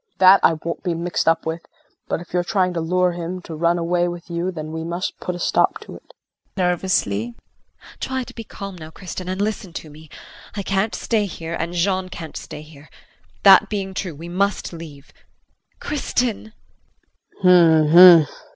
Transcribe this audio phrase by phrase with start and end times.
[0.17, 1.61] That I won't be mixed up with,
[2.07, 5.19] but if you're trying to lure him to run away with you then we must
[5.19, 6.13] put a stop to it.
[6.57, 7.35] JULIE.
[7.99, 10.09] Try to be calm now Kristin, and listen to me.
[10.55, 12.89] I can't stay here and Jean can't stay here.
[13.43, 15.13] That being true, we must leave
[15.79, 16.53] Kristin.
[17.41, 18.25] KRISTIN.